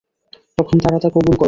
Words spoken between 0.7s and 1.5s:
তারা তা কবুল করল।